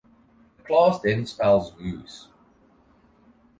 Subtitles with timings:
[0.57, 2.29] The class then spells moose.